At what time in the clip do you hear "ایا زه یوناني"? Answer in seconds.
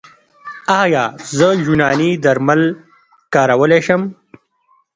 0.81-2.09